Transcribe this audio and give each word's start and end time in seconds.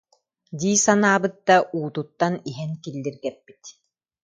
дии 0.59 0.75
санаабыт 0.85 1.33
да, 1.47 1.57
уутуттан 1.77 2.33
иһэн 2.51 2.71
киллиргэппит 2.83 3.63